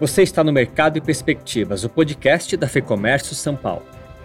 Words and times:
Você 0.00 0.22
está 0.22 0.42
no 0.42 0.50
Mercado 0.50 0.96
e 0.96 1.00
Perspectivas, 1.02 1.84
o 1.84 1.88
podcast 1.90 2.56
da 2.56 2.66
FEComércio 2.66 3.34
São 3.34 3.54
Paulo. 3.54 3.82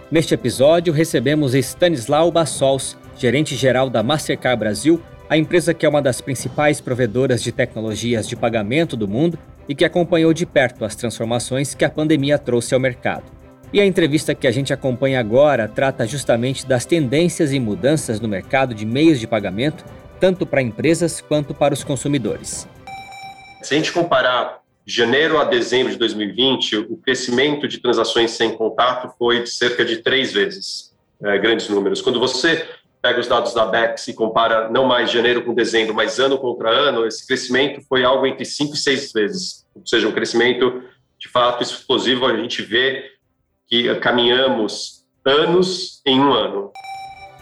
Neste 0.10 0.34
episódio, 0.34 0.94
recebemos 0.94 1.54
Stanislau 1.54 2.32
Bassols, 2.32 2.96
gerente-geral 3.18 3.90
da 3.90 4.02
Mastercard 4.02 4.58
Brasil, 4.58 5.02
a 5.30 5.36
empresa 5.36 5.74
que 5.74 5.86
é 5.86 5.90
uma 5.90 6.02
das 6.02 6.22
principais 6.22 6.80
provedoras 6.80 7.44
de 7.44 7.52
tecnologias 7.52 8.26
de 8.26 8.38
pagamento 8.38 8.96
do 8.96 9.06
mundo 9.06 9.38
e 9.68 9.76
que 9.76 9.84
acompanhou 9.84 10.34
de 10.34 10.46
perto 10.46 10.86
as 10.86 10.96
transformações 10.96 11.76
que 11.76 11.84
a 11.84 11.90
pandemia 11.90 12.38
trouxe 12.38 12.74
ao 12.74 12.80
mercado. 12.80 13.26
E 13.74 13.82
a 13.82 13.86
entrevista 13.86 14.34
que 14.34 14.48
a 14.48 14.52
gente 14.52 14.72
acompanha 14.72 15.20
agora 15.20 15.68
trata 15.68 16.08
justamente 16.08 16.66
das 16.66 16.86
tendências 16.86 17.52
e 17.52 17.60
mudanças 17.60 18.22
no 18.22 18.30
mercado 18.30 18.74
de 18.74 18.86
meios 18.86 19.20
de 19.20 19.28
pagamento, 19.28 19.84
tanto 20.22 20.46
para 20.46 20.62
empresas 20.62 21.20
quanto 21.20 21.54
para 21.54 21.74
os 21.74 21.84
consumidores. 21.84 22.66
Se 23.62 23.74
a 23.74 23.78
gente 23.78 23.92
comparar 23.92 24.64
janeiro 24.86 25.40
a 25.40 25.44
dezembro 25.44 25.92
de 25.92 25.98
2020, 25.98 26.78
o 26.78 26.98
crescimento 26.98 27.68
de 27.68 27.80
transações 27.80 28.32
sem 28.32 28.52
contato 28.52 29.14
foi 29.18 29.42
de 29.44 29.50
cerca 29.50 29.84
de 29.84 29.98
três 29.98 30.32
vezes, 30.32 30.94
é, 31.24 31.38
grandes 31.38 31.68
números. 31.70 32.02
Quando 32.02 32.20
você 32.20 32.68
pega 33.02 33.20
os 33.20 33.28
dados 33.28 33.54
da 33.54 33.66
BEX 33.66 34.08
e 34.08 34.14
compara 34.14 34.70
não 34.70 34.86
mais 34.86 35.12
janeiro 35.12 35.44
com 35.44 35.54
dezembro, 35.54 35.94
mas 35.94 36.20
ano 36.20 36.38
contra 36.38 36.70
ano, 36.70 37.06
esse 37.06 37.26
crescimento 37.26 37.82
foi 37.88 38.04
algo 38.04 38.26
entre 38.26 38.46
cinco 38.46 38.74
e 38.74 38.78
seis 38.78 39.12
vezes. 39.12 39.66
Ou 39.76 39.86
seja, 39.86 40.08
um 40.08 40.12
crescimento 40.12 40.84
de 41.20 41.28
fato 41.28 41.62
explosivo. 41.62 42.26
A 42.26 42.36
gente 42.36 42.62
vê 42.62 43.12
que 43.68 43.94
caminhamos 43.96 45.06
anos 45.24 46.02
em 46.06 46.20
um 46.20 46.34
ano. 46.34 46.72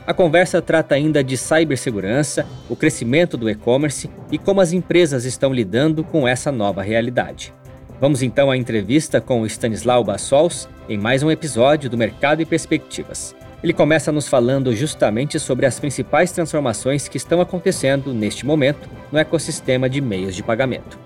A 0.06 0.14
conversa 0.14 0.62
trata 0.62 0.96
ainda 0.96 1.24
de 1.24 1.38
cibersegurança, 1.38 2.46
o 2.70 2.76
crescimento 2.76 3.38
do 3.38 3.50
e-commerce 3.50 4.10
e 4.30 4.38
como 4.38 4.60
as 4.60 4.74
empresas 4.74 5.24
estão 5.24 5.54
lidando 5.54 6.04
com 6.04 6.28
essa 6.28 6.52
nova 6.52 6.82
realidade. 6.82 7.54
Vamos 8.02 8.22
então 8.22 8.52
à 8.52 8.58
entrevista 8.58 9.22
com 9.22 9.42
o 9.42 9.46
Stanislau 9.46 10.04
Bassols 10.04 10.68
em 10.90 10.98
mais 10.98 11.24
um 11.24 11.32
episódio 11.32 11.90
do 11.90 11.98
Mercado 11.98 12.42
e 12.42 12.46
Perspectivas. 12.46 13.34
Ele 13.64 13.72
começa 13.72 14.12
nos 14.12 14.28
falando 14.28 14.76
justamente 14.76 15.40
sobre 15.40 15.66
as 15.66 15.80
principais 15.80 16.34
transformações 16.34 17.08
que 17.08 17.16
estão 17.16 17.40
acontecendo 17.40 18.14
neste 18.14 18.46
momento 18.46 18.90
no 19.10 19.18
ecossistema 19.18 19.90
de 19.90 20.02
meios 20.02 20.36
de 20.36 20.44
pagamento. 20.44 21.00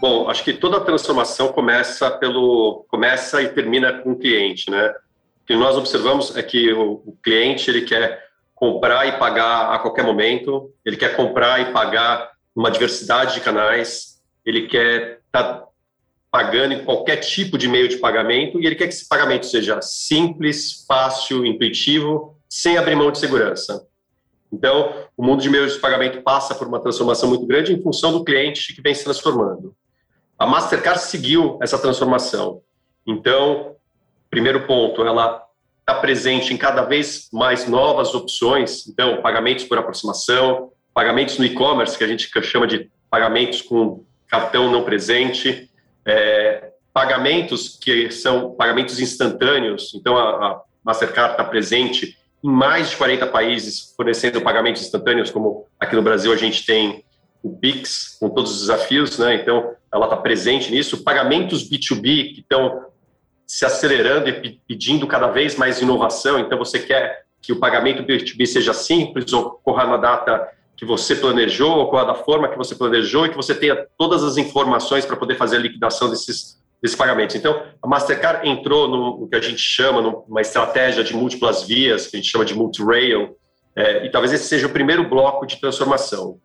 Bom, 0.00 0.30
acho 0.30 0.44
que 0.44 0.52
toda 0.52 0.78
transformação 0.78 1.48
começa 1.48 2.08
pelo 2.08 2.84
começa 2.88 3.42
e 3.42 3.48
termina 3.48 3.94
com 3.94 4.12
o 4.12 4.16
cliente, 4.16 4.70
né? 4.70 4.94
Que 5.46 5.54
nós 5.54 5.76
observamos 5.76 6.36
é 6.36 6.42
que 6.42 6.72
o, 6.72 7.02
o 7.06 7.16
cliente 7.22 7.70
ele 7.70 7.82
quer 7.82 8.26
comprar 8.54 9.06
e 9.06 9.18
pagar 9.18 9.72
a 9.72 9.78
qualquer 9.78 10.04
momento, 10.04 10.72
ele 10.84 10.96
quer 10.96 11.14
comprar 11.14 11.60
e 11.60 11.72
pagar 11.72 12.32
uma 12.54 12.70
diversidade 12.70 13.34
de 13.34 13.40
canais, 13.40 14.22
ele 14.44 14.66
quer 14.66 15.20
estar 15.26 15.44
tá 15.44 15.66
pagando 16.30 16.74
em 16.74 16.84
qualquer 16.84 17.16
tipo 17.16 17.56
de 17.56 17.68
meio 17.68 17.88
de 17.88 17.98
pagamento 17.98 18.60
e 18.60 18.66
ele 18.66 18.74
quer 18.74 18.88
que 18.88 18.94
esse 18.94 19.08
pagamento 19.08 19.46
seja 19.46 19.80
simples, 19.82 20.84
fácil, 20.86 21.46
intuitivo, 21.46 22.36
sem 22.48 22.76
abrir 22.76 22.96
mão 22.96 23.12
de 23.12 23.18
segurança. 23.18 23.86
Então, 24.52 24.92
o 25.16 25.24
mundo 25.24 25.42
de 25.42 25.50
meios 25.50 25.74
de 25.74 25.78
pagamento 25.78 26.22
passa 26.22 26.54
por 26.54 26.66
uma 26.66 26.80
transformação 26.80 27.28
muito 27.28 27.46
grande 27.46 27.72
em 27.72 27.82
função 27.82 28.12
do 28.12 28.24
cliente 28.24 28.74
que 28.74 28.80
vem 28.80 28.94
se 28.94 29.04
transformando. 29.04 29.74
A 30.38 30.46
Mastercard 30.46 31.00
seguiu 31.00 31.58
essa 31.62 31.78
transformação. 31.78 32.62
Então, 33.06 33.76
Primeiro 34.36 34.66
ponto, 34.66 35.00
ela 35.00 35.42
está 35.80 35.94
presente 35.98 36.52
em 36.52 36.58
cada 36.58 36.82
vez 36.82 37.26
mais 37.32 37.66
novas 37.66 38.14
opções, 38.14 38.86
então, 38.86 39.22
pagamentos 39.22 39.64
por 39.64 39.78
aproximação, 39.78 40.72
pagamentos 40.92 41.38
no 41.38 41.46
e-commerce, 41.46 41.96
que 41.96 42.04
a 42.04 42.06
gente 42.06 42.28
chama 42.42 42.66
de 42.66 42.90
pagamentos 43.10 43.62
com 43.62 44.04
cartão 44.28 44.70
não 44.70 44.84
presente, 44.84 45.70
é, 46.04 46.70
pagamentos 46.92 47.78
que 47.82 48.10
são 48.10 48.50
pagamentos 48.50 49.00
instantâneos, 49.00 49.94
então 49.94 50.18
a, 50.18 50.48
a 50.48 50.60
Mastercard 50.84 51.30
está 51.30 51.44
presente 51.44 52.18
em 52.44 52.50
mais 52.50 52.90
de 52.90 52.96
40 52.98 53.26
países 53.28 53.94
fornecendo 53.96 54.42
pagamentos 54.42 54.82
instantâneos, 54.82 55.30
como 55.30 55.64
aqui 55.80 55.96
no 55.96 56.02
Brasil 56.02 56.30
a 56.30 56.36
gente 56.36 56.66
tem 56.66 57.02
o 57.42 57.56
Pix, 57.56 58.18
com 58.20 58.28
todos 58.28 58.52
os 58.52 58.60
desafios, 58.60 59.18
né? 59.18 59.36
então 59.36 59.72
ela 59.90 60.04
está 60.04 60.16
presente 60.18 60.70
nisso, 60.70 61.02
pagamentos 61.02 61.66
B2B, 61.70 62.34
que 62.34 62.40
estão 62.40 62.84
se 63.46 63.64
acelerando 63.64 64.28
e 64.28 64.60
pedindo 64.66 65.06
cada 65.06 65.28
vez 65.28 65.56
mais 65.56 65.80
inovação. 65.80 66.38
Então, 66.38 66.58
você 66.58 66.80
quer 66.80 67.24
que 67.40 67.52
o 67.52 67.60
pagamento 67.60 68.02
B2B 68.02 68.44
seja 68.44 68.74
simples, 68.74 69.32
ocorra 69.32 69.86
na 69.86 69.96
data 69.96 70.48
que 70.76 70.84
você 70.84 71.14
planejou, 71.14 71.78
ocorra 71.78 72.06
da 72.06 72.14
forma 72.14 72.48
que 72.48 72.58
você 72.58 72.74
planejou 72.74 73.24
e 73.24 73.30
que 73.30 73.36
você 73.36 73.54
tenha 73.54 73.86
todas 73.96 74.22
as 74.22 74.36
informações 74.36 75.06
para 75.06 75.16
poder 75.16 75.36
fazer 75.36 75.56
a 75.56 75.60
liquidação 75.60 76.10
desses, 76.10 76.60
desses 76.82 76.96
pagamentos. 76.96 77.36
Então, 77.36 77.62
a 77.80 77.86
Mastercard 77.86 78.46
entrou 78.46 78.88
no, 78.88 79.20
no 79.20 79.28
que 79.28 79.36
a 79.36 79.40
gente 79.40 79.60
chama 79.60 80.02
numa 80.02 80.40
estratégia 80.40 81.02
de 81.02 81.14
múltiplas 81.14 81.62
vias, 81.62 82.08
que 82.08 82.16
a 82.16 82.20
gente 82.20 82.30
chama 82.30 82.44
de 82.44 82.54
multi-rail, 82.54 83.36
é, 83.74 84.04
e 84.04 84.10
talvez 84.10 84.32
esse 84.32 84.44
seja 84.44 84.66
o 84.66 84.70
primeiro 84.70 85.08
bloco 85.08 85.46
de 85.46 85.60
transformação. 85.60 86.38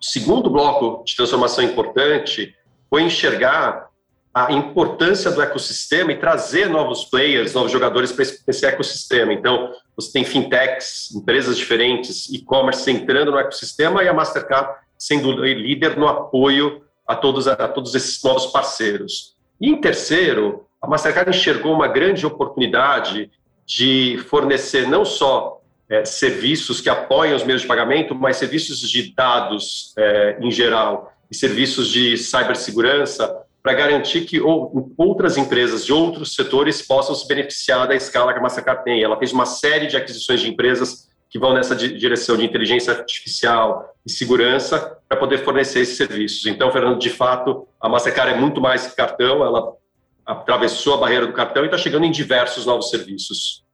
O 0.00 0.04
segundo 0.04 0.48
bloco 0.48 1.04
de 1.04 1.14
transformação 1.14 1.62
importante 1.62 2.54
foi 2.88 3.02
enxergar 3.02 3.91
a 4.34 4.50
importância 4.52 5.30
do 5.30 5.42
ecossistema 5.42 6.12
e 6.12 6.18
trazer 6.18 6.68
novos 6.68 7.04
players, 7.04 7.52
novos 7.52 7.70
jogadores 7.70 8.12
para 8.12 8.22
esse 8.22 8.64
ecossistema. 8.64 9.32
Então, 9.32 9.72
você 9.94 10.10
tem 10.10 10.24
fintechs, 10.24 11.14
empresas 11.14 11.56
diferentes, 11.56 12.30
e-commerce 12.30 12.90
entrando 12.90 13.30
no 13.30 13.38
ecossistema 13.38 14.02
e 14.02 14.08
a 14.08 14.14
Mastercard 14.14 14.80
sendo 14.96 15.32
líder 15.32 15.98
no 15.98 16.08
apoio 16.08 16.82
a 17.06 17.14
todos, 17.14 17.46
a 17.46 17.68
todos 17.68 17.94
esses 17.94 18.22
novos 18.22 18.46
parceiros. 18.46 19.36
E 19.60 19.68
em 19.68 19.78
terceiro, 19.80 20.66
a 20.80 20.86
Mastercard 20.86 21.30
enxergou 21.30 21.74
uma 21.74 21.88
grande 21.88 22.24
oportunidade 22.24 23.30
de 23.66 24.18
fornecer 24.28 24.88
não 24.88 25.04
só 25.04 25.60
é, 25.90 26.04
serviços 26.06 26.80
que 26.80 26.88
apoiam 26.88 27.36
os 27.36 27.44
meios 27.44 27.62
de 27.62 27.68
pagamento, 27.68 28.14
mas 28.14 28.38
serviços 28.38 28.78
de 28.80 29.12
dados 29.14 29.92
é, 29.98 30.38
em 30.40 30.50
geral 30.50 31.12
e 31.30 31.34
serviços 31.34 31.88
de 31.88 32.16
cibersegurança 32.16 33.41
para 33.62 33.74
garantir 33.74 34.22
que 34.22 34.40
outras 34.98 35.36
empresas 35.36 35.86
de 35.86 35.92
outros 35.92 36.34
setores 36.34 36.82
possam 36.82 37.14
se 37.14 37.26
beneficiar 37.28 37.86
da 37.86 37.94
escala 37.94 38.32
que 38.32 38.38
a 38.40 38.42
Mastercard 38.42 38.82
tem. 38.82 39.02
Ela 39.02 39.16
fez 39.16 39.32
uma 39.32 39.46
série 39.46 39.86
de 39.86 39.96
aquisições 39.96 40.40
de 40.40 40.50
empresas 40.50 41.08
que 41.30 41.38
vão 41.38 41.54
nessa 41.54 41.74
direção 41.74 42.36
de 42.36 42.44
inteligência 42.44 42.92
artificial 42.92 43.94
e 44.04 44.10
segurança 44.10 44.98
para 45.08 45.16
poder 45.16 45.44
fornecer 45.44 45.80
esses 45.80 45.96
serviços. 45.96 46.44
Então, 46.46 46.70
Fernando, 46.72 46.98
de 46.98 47.08
fato, 47.08 47.66
a 47.80 47.88
Mastercard 47.88 48.34
é 48.34 48.36
muito 48.36 48.60
mais 48.60 48.86
que 48.86 48.96
cartão, 48.96 49.44
ela 49.44 49.72
atravessou 50.26 50.94
a 50.94 50.98
barreira 50.98 51.26
do 51.26 51.32
cartão 51.32 51.62
e 51.62 51.66
está 51.66 51.78
chegando 51.78 52.04
em 52.04 52.10
diversos 52.10 52.66
novos 52.66 52.90
serviços. 52.90 53.64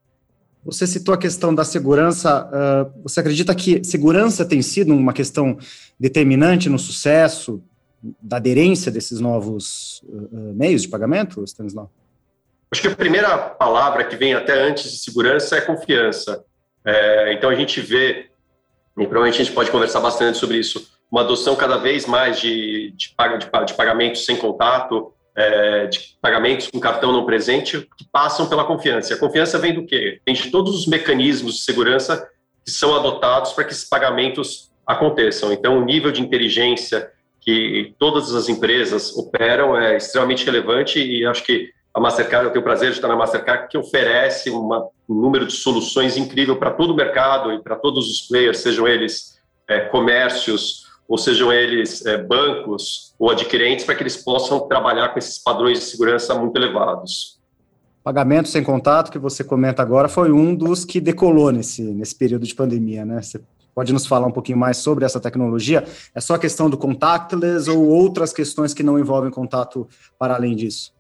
Você 0.65 0.87
citou 0.87 1.15
a 1.15 1.19
questão 1.19 1.54
da 1.54 1.65
segurança. 1.65 2.47
Uh, 2.47 3.03
você 3.03 3.21
acredita 3.21 3.54
que 3.54 3.82
segurança 3.82 4.44
tem 4.44 4.60
sido 4.60 4.93
uma 4.93 5.12
questão 5.12 5.56
determinante 5.98 6.69
no 6.69 6.78
sucesso 6.78 7.62
da 8.22 8.36
aderência 8.36 8.91
desses 8.91 9.20
novos 9.20 10.03
uh, 10.04 10.54
meios 10.54 10.82
de 10.82 10.88
pagamento, 10.88 11.42
Stanislau? 11.44 11.91
Acho 12.70 12.82
que 12.82 12.88
a 12.88 12.94
primeira 12.94 13.36
palavra 13.36 14.04
que 14.04 14.16
vem 14.16 14.34
até 14.34 14.53
antes 14.53 14.91
de 14.91 14.98
segurança 14.98 15.56
é 15.56 15.60
confiança. 15.60 16.44
É, 16.84 17.32
então 17.32 17.50
a 17.50 17.54
gente 17.54 17.81
vê, 17.81 18.31
e 18.97 19.06
provavelmente 19.06 19.41
a 19.41 19.44
gente 19.44 19.54
pode 19.54 19.70
conversar 19.70 20.00
bastante 20.00 20.38
sobre 20.38 20.59
isso, 20.59 20.86
uma 21.10 21.22
adoção 21.22 21.56
cada 21.56 21.78
vez 21.78 22.06
mais 22.06 22.38
de, 22.38 22.92
de, 22.97 23.14
de, 23.14 23.64
de 23.66 23.75
pagamentos 23.75 24.25
sem 24.26 24.36
contato, 24.36 25.12
é, 25.34 25.86
de 25.86 26.16
pagamentos 26.20 26.69
com 26.69 26.78
cartão 26.78 27.12
não 27.12 27.25
presente, 27.25 27.88
que 27.97 28.04
passam 28.10 28.48
pela 28.48 28.65
confiança. 28.65 29.12
E 29.12 29.16
a 29.16 29.19
confiança 29.19 29.59
vem 29.59 29.72
do 29.72 29.86
quê? 29.86 30.20
Vem 30.26 30.34
de 30.34 30.50
todos 30.50 30.75
os 30.75 30.86
mecanismos 30.86 31.54
de 31.54 31.60
segurança 31.62 32.28
que 32.65 32.70
são 32.70 32.94
adotados 32.94 33.53
para 33.53 33.65
que 33.65 33.72
esses 33.72 33.88
pagamentos 33.88 34.70
aconteçam. 34.86 35.53
Então, 35.53 35.78
o 35.78 35.84
nível 35.84 36.10
de 36.10 36.21
inteligência, 36.21 37.10
que 37.48 37.95
todas 37.98 38.34
as 38.34 38.47
empresas 38.50 39.16
operam 39.16 39.74
é 39.74 39.97
extremamente 39.97 40.45
relevante 40.45 41.00
e 41.03 41.24
acho 41.24 41.42
que 41.42 41.71
a 41.95 41.98
Mastercard, 41.98 42.45
eu 42.45 42.53
tenho 42.53 42.60
o 42.60 42.65
prazer 42.65 42.91
de 42.91 42.97
estar 42.97 43.09
na 43.09 43.16
Mastercard, 43.16 43.68
que 43.68 43.78
oferece 43.78 44.50
uma, 44.50 44.86
um 45.09 45.15
número 45.15 45.47
de 45.47 45.54
soluções 45.54 46.18
incrível 46.18 46.56
para 46.56 46.72
todo 46.72 46.92
o 46.92 46.95
mercado 46.95 47.50
e 47.50 47.62
para 47.62 47.74
todos 47.74 48.06
os 48.06 48.28
players, 48.28 48.59
sejam 48.59 48.86
eles 48.86 49.41
é, 49.66 49.80
comércios 49.80 50.83
ou 51.09 51.16
sejam 51.16 51.50
eles 51.50 52.04
é, 52.04 52.18
bancos 52.18 53.15
ou 53.18 53.30
adquirentes, 53.30 53.86
para 53.86 53.94
que 53.94 54.03
eles 54.03 54.18
possam 54.18 54.68
trabalhar 54.68 55.09
com 55.09 55.18
esses 55.18 55.42
padrões 55.42 55.78
de 55.78 55.86
segurança 55.86 56.34
muito 56.34 56.54
elevados. 56.54 57.41
Pagamento 58.04 58.51
sem 58.51 58.62
contato, 58.62 59.10
que 59.10 59.18
você 59.18 59.42
comenta 59.42 59.80
agora, 59.80 60.06
foi 60.06 60.30
um 60.30 60.54
dos 60.54 60.84
que 60.84 61.01
decolou 61.01 61.51
nesse, 61.51 61.80
nesse 61.80 62.15
período 62.15 62.44
de 62.44 62.54
pandemia, 62.54 63.06
né? 63.06 63.22
Você 63.22 63.41
Pode 63.78 63.92
nos 63.92 64.09
falar 64.09 64.27
um 64.27 64.33
pouquinho 64.33 64.59
mais 64.59 64.78
sobre 64.78 65.04
essa 65.04 65.21
tecnologia? 65.21 65.84
É 66.13 66.21
só 66.21 66.34
a 66.34 66.39
questão 66.41 66.69
do 66.69 66.77
contactless 66.77 67.71
ou 67.71 67.86
outras 67.86 68.33
questões 68.33 68.75
que 68.75 68.83
não 68.83 68.98
envolvem 68.98 69.30
contato 69.30 69.89
para 70.19 70.34
além 70.34 70.57
disso? 70.57 70.92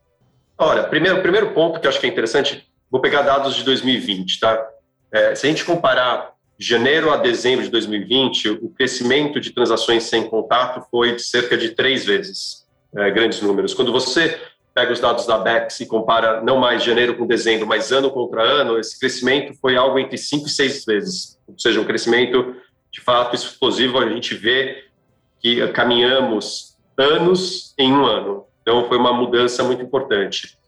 Olha, 0.56 0.84
primeiro, 0.84 1.20
primeiro 1.20 1.52
ponto 1.52 1.80
que 1.80 1.88
eu 1.88 1.90
acho 1.90 1.98
que 1.98 2.06
é 2.06 2.08
interessante, 2.08 2.64
vou 2.88 3.00
pegar 3.00 3.22
dados 3.22 3.56
de 3.56 3.64
2020, 3.64 4.38
tá? 4.38 4.64
É, 5.10 5.34
se 5.34 5.44
a 5.44 5.50
gente 5.50 5.64
comparar 5.64 6.34
janeiro 6.56 7.10
a 7.10 7.16
dezembro 7.16 7.64
de 7.64 7.70
2020, 7.72 8.50
o 8.50 8.68
crescimento 8.68 9.40
de 9.40 9.50
transações 9.50 10.04
sem 10.04 10.28
contato 10.28 10.86
foi 10.88 11.16
de 11.16 11.22
cerca 11.24 11.58
de 11.58 11.70
três 11.70 12.04
vezes. 12.04 12.64
é, 12.96 13.10
grandes 13.10 13.42
números. 13.42 13.74
Quando 13.74 13.90
você 13.90 14.38
pega 14.72 14.92
os 14.92 15.00
dados 15.00 15.26
da 15.26 15.36
BEX 15.36 15.80
e 15.80 15.86
compara 15.86 16.40
não 16.42 16.58
mais 16.58 16.84
janeiro 16.84 17.16
com 17.16 17.26
dezembro, 17.26 17.66
mas 17.66 17.90
ano 17.90 18.08
contra 18.08 18.40
ano, 18.40 18.78
esse 18.78 18.96
crescimento 19.00 19.52
foi 19.60 19.76
algo 19.76 19.98
entre 19.98 20.16
5 20.16 20.46
e 20.46 20.50
6 20.50 20.84
vezes. 20.84 21.38
Ou 21.48 21.58
seja, 21.58 21.80
um 21.80 21.84
crescimento 21.84 22.54
de 22.98 23.04
fato 23.04 23.34
explosivo. 23.34 23.98
A 23.98 24.08
gente 24.08 24.34
vê 24.34 24.84
que 25.40 25.66
caminhamos 25.68 26.76
anos 26.96 27.74
em 27.78 27.92
um 27.92 28.04
ano. 28.04 28.44
Então, 28.60 28.86
foi 28.88 28.98
uma 28.98 29.12
mudança 29.12 29.62
muito 29.62 29.82
importante. 29.82 30.58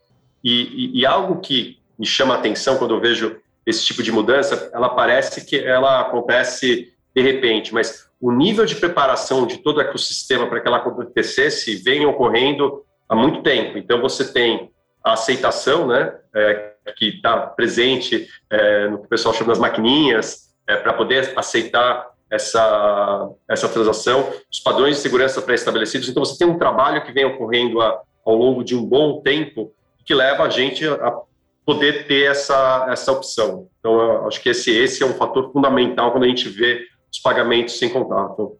E, 0.42 0.62
e, 0.62 1.00
e 1.00 1.06
algo 1.06 1.40
que 1.40 1.78
me 1.98 2.06
chama 2.06 2.34
a 2.34 2.38
atenção 2.38 2.78
quando 2.78 2.94
eu 2.94 3.00
vejo 3.00 3.36
esse 3.66 3.84
tipo 3.84 4.02
de 4.02 4.10
mudança, 4.10 4.70
ela 4.72 4.88
parece 4.88 5.44
que 5.44 5.58
ela 5.58 6.00
acontece 6.00 6.94
de 7.14 7.20
repente, 7.20 7.74
mas 7.74 8.08
o 8.20 8.30
nível 8.30 8.64
de 8.64 8.76
preparação 8.76 9.46
de 9.46 9.58
todo 9.58 9.78
o 9.78 9.80
ecossistema 9.80 10.46
para 10.46 10.60
que 10.60 10.68
ela 10.68 10.78
acontecesse 10.78 11.74
vem 11.76 12.06
ocorrendo 12.06 12.84
há 13.08 13.16
muito 13.16 13.42
tempo. 13.42 13.76
Então, 13.76 14.00
você 14.00 14.32
tem 14.32 14.70
a 15.04 15.14
aceitação, 15.14 15.88
né, 15.88 16.14
é, 16.34 16.72
que 16.96 17.08
está 17.08 17.36
presente 17.38 18.28
é, 18.48 18.88
no 18.88 18.98
que 19.00 19.06
o 19.06 19.08
pessoal 19.08 19.34
chama 19.34 19.48
das 19.48 19.58
maquininhas, 19.58 20.50
é, 20.70 20.76
para 20.76 20.92
poder 20.92 21.32
aceitar 21.36 22.10
essa, 22.30 23.28
essa 23.48 23.68
transação, 23.68 24.30
os 24.50 24.60
padrões 24.60 24.96
de 24.96 25.02
segurança 25.02 25.42
pré-estabelecidos. 25.42 26.08
Então, 26.08 26.24
você 26.24 26.38
tem 26.38 26.46
um 26.46 26.58
trabalho 26.58 27.04
que 27.04 27.12
vem 27.12 27.24
ocorrendo 27.24 27.80
a, 27.80 28.00
ao 28.24 28.34
longo 28.34 28.62
de 28.62 28.76
um 28.76 28.84
bom 28.84 29.20
tempo 29.20 29.72
que 30.04 30.14
leva 30.14 30.44
a 30.44 30.48
gente 30.48 30.86
a 30.86 31.18
poder 31.66 32.06
ter 32.06 32.30
essa, 32.30 32.86
essa 32.90 33.12
opção. 33.12 33.68
Então, 33.78 34.26
acho 34.26 34.40
que 34.40 34.48
esse, 34.48 34.70
esse 34.70 35.02
é 35.02 35.06
um 35.06 35.14
fator 35.14 35.52
fundamental 35.52 36.12
quando 36.12 36.24
a 36.24 36.28
gente 36.28 36.48
vê 36.48 36.86
os 37.12 37.18
pagamentos 37.18 37.78
sem 37.78 37.88
contato. 37.88 38.56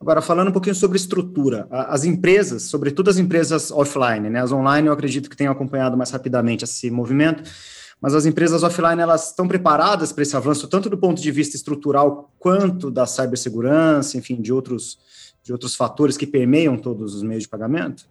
Agora, 0.00 0.22
falando 0.22 0.48
um 0.48 0.52
pouquinho 0.52 0.74
sobre 0.74 0.96
estrutura, 0.96 1.66
as 1.70 2.04
empresas, 2.04 2.64
sobretudo 2.64 3.10
as 3.10 3.18
empresas 3.18 3.70
offline, 3.72 4.30
né? 4.30 4.40
As 4.40 4.52
online 4.52 4.86
eu 4.86 4.92
acredito 4.92 5.28
que 5.28 5.36
tenham 5.36 5.52
acompanhado 5.52 5.96
mais 5.96 6.10
rapidamente 6.10 6.64
esse 6.64 6.88
movimento, 6.90 7.42
mas 8.00 8.14
as 8.14 8.26
empresas 8.26 8.62
offline 8.62 9.00
elas 9.00 9.28
estão 9.28 9.48
preparadas 9.48 10.12
para 10.12 10.22
esse 10.22 10.36
avanço, 10.36 10.68
tanto 10.68 10.88
do 10.88 10.96
ponto 10.96 11.20
de 11.20 11.30
vista 11.30 11.56
estrutural 11.56 12.30
quanto 12.38 12.90
da 12.90 13.06
cibersegurança, 13.06 14.16
enfim, 14.16 14.40
de 14.40 14.52
outros, 14.52 14.98
de 15.42 15.52
outros 15.52 15.74
fatores 15.74 16.16
que 16.16 16.26
permeiam 16.26 16.76
todos 16.76 17.14
os 17.14 17.22
meios 17.22 17.42
de 17.42 17.48
pagamento? 17.48 18.08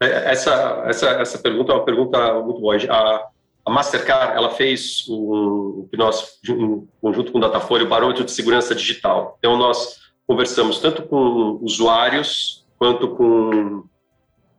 É, 0.00 0.32
essa, 0.32 0.84
essa, 0.86 1.10
essa 1.12 1.38
pergunta 1.38 1.72
é 1.72 1.74
uma 1.76 1.84
pergunta 1.84 2.40
muito 2.42 2.60
boa. 2.60 2.76
A, 2.76 3.28
a 3.64 3.70
Mastercard 3.70 4.36
ela 4.36 4.50
fez 4.50 5.06
um, 5.08 5.88
nós, 5.94 6.38
em 6.46 6.86
conjunto 7.00 7.32
com 7.32 7.38
o 7.38 7.40
Datafolha, 7.40 7.84
o 7.84 7.88
barômetro 7.88 8.24
de 8.24 8.32
segurança 8.32 8.74
digital. 8.74 9.36
Então, 9.38 9.56
nós 9.56 10.00
conversamos 10.26 10.78
tanto 10.78 11.02
com 11.04 11.58
usuários 11.62 12.66
quanto 12.78 13.08
com, 13.16 13.84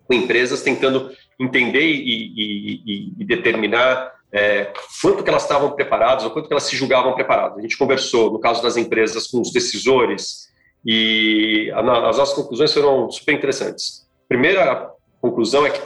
com 0.08 0.14
empresas, 0.14 0.64
tentando 0.64 1.12
entender 1.40 1.86
e, 1.86 2.34
e, 2.36 3.14
e 3.20 3.26
determinar 3.26 4.15
é, 4.32 4.72
quanto 5.02 5.24
que 5.24 5.30
elas 5.30 5.44
estavam 5.44 5.72
preparadas 5.72 6.24
ou 6.24 6.32
quanto 6.32 6.48
que 6.48 6.54
elas 6.54 6.64
se 6.64 6.76
julgavam 6.76 7.14
preparadas. 7.14 7.58
A 7.58 7.62
gente 7.62 7.78
conversou, 7.78 8.32
no 8.32 8.40
caso 8.40 8.62
das 8.62 8.78
empresas, 8.78 9.28
com 9.28 9.40
os 9.40 9.52
decisores 9.52 10.54
e 10.86 11.72
a, 11.74 12.10
as 12.10 12.18
nossas 12.18 12.36
conclusões 12.36 12.74
foram 12.74 13.10
super 13.10 13.34
interessantes. 13.34 14.08
Primeira 14.28 14.92
conclusão 15.22 15.66
é 15.66 15.70
que, 15.70 15.82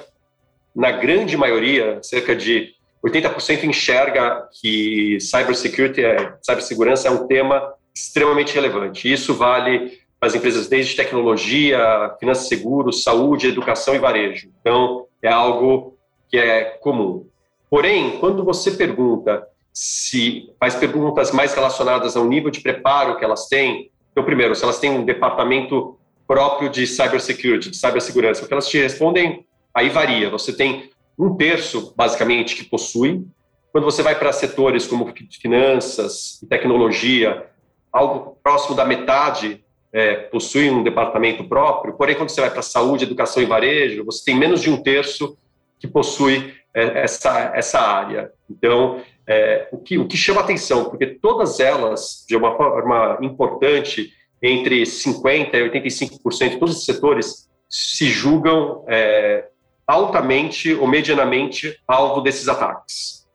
na 0.75 0.91
grande 0.91 1.37
maioria, 1.37 1.99
cerca 2.01 2.35
de 2.35 2.73
80% 3.05 3.63
enxerga 3.63 4.47
que 4.59 5.17
cybersecurity, 5.19 6.03
é, 6.03 6.33
cibersegurança 6.41 7.07
é 7.07 7.11
um 7.11 7.27
tema 7.27 7.73
extremamente 7.95 8.53
relevante. 8.53 9.11
Isso 9.11 9.33
vale 9.33 9.99
para 10.19 10.27
as 10.27 10.35
empresas 10.35 10.67
desde 10.67 10.95
tecnologia, 10.95 12.15
finanças 12.19 12.47
seguros, 12.47 13.03
saúde, 13.03 13.47
educação 13.47 13.95
e 13.95 13.99
varejo. 13.99 14.49
Então, 14.59 15.05
é 15.21 15.29
algo 15.29 15.97
que 16.29 16.37
é 16.37 16.65
comum. 16.81 17.28
Porém, 17.69 18.17
quando 18.19 18.43
você 18.43 18.71
pergunta 18.71 19.47
se 19.71 20.51
faz 20.59 20.75
perguntas 20.75 21.31
mais 21.31 21.53
relacionadas 21.53 22.17
ao 22.17 22.25
nível 22.25 22.49
de 22.49 22.61
preparo 22.61 23.17
que 23.17 23.23
elas 23.23 23.47
têm, 23.47 23.91
então, 24.11 24.23
primeiro, 24.23 24.55
se 24.55 24.63
elas 24.63 24.79
têm 24.79 24.89
um 24.89 25.05
departamento 25.05 25.97
próprio 26.27 26.69
de 26.69 26.85
cybersecurity, 26.85 27.69
de 27.69 27.77
cibersegurança, 27.77 28.43
o 28.43 28.47
que 28.47 28.53
elas 28.53 28.67
te 28.67 28.77
respondem, 28.77 29.45
aí 29.73 29.89
varia. 29.89 30.29
Você 30.29 30.51
tem 30.51 30.89
um 31.17 31.35
terço, 31.35 31.93
basicamente, 31.95 32.55
que 32.55 32.63
possui. 32.63 33.25
Quando 33.71 33.85
você 33.85 34.01
vai 34.01 34.17
para 34.17 34.31
setores 34.31 34.87
como 34.87 35.13
finanças 35.41 36.41
e 36.41 36.47
tecnologia, 36.47 37.45
algo 37.91 38.37
próximo 38.43 38.75
da 38.75 38.85
metade 38.85 39.63
é, 39.91 40.15
possui 40.15 40.69
um 40.69 40.83
departamento 40.83 41.43
próprio. 41.43 41.93
Porém, 41.93 42.15
quando 42.15 42.29
você 42.29 42.41
vai 42.41 42.51
para 42.51 42.61
saúde, 42.61 43.05
educação 43.05 43.41
e 43.41 43.45
varejo, 43.45 44.05
você 44.05 44.23
tem 44.25 44.35
menos 44.35 44.61
de 44.61 44.69
um 44.69 44.81
terço 44.81 45.37
que 45.79 45.87
possui 45.87 46.53
essa, 46.73 47.51
essa 47.55 47.79
área. 47.79 48.31
Então, 48.49 49.01
é, 49.27 49.67
o, 49.71 49.77
que, 49.77 49.97
o 49.97 50.07
que 50.07 50.17
chama 50.17 50.41
atenção, 50.41 50.85
porque 50.85 51.05
todas 51.05 51.59
elas, 51.59 52.25
de 52.27 52.35
uma 52.35 52.55
forma 52.55 53.17
importante, 53.21 54.11
entre 54.41 54.83
50% 54.83 55.53
e 55.53 55.69
85%, 55.69 56.59
todos 56.59 56.77
os 56.77 56.85
setores 56.85 57.49
se 57.67 58.05
julgam 58.05 58.83
é, 58.87 59.47
altamente 59.85 60.73
ou 60.73 60.87
medianamente 60.87 61.79
alvo 61.87 62.21
desses 62.21 62.47
ataques. 62.47 63.27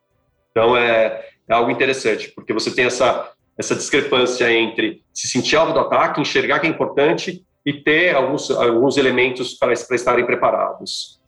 Então, 0.51 0.77
é, 0.77 1.25
é 1.49 1.55
algo 1.55 1.71
interessante, 1.71 2.33
porque 2.35 2.53
você 2.53 2.71
tem 2.75 2.87
essa, 2.87 3.33
essa 3.59 3.75
discrepância 3.75 4.51
entre 4.53 5.03
se 5.13 5.29
sentir 5.29 5.57
alvo 5.57 5.73
do 5.73 5.81
ataque, 5.81 6.21
enxergar 6.21 6.59
que 6.59 6.67
é 6.67 6.71
importante 6.71 7.45
e 7.65 7.73
ter 7.73 8.15
alguns, 8.15 8.51
alguns 8.51 8.97
elementos 8.97 9.55
para, 9.55 9.75
para 9.75 9.97
estarem 9.97 10.27
preparados. 10.27 11.21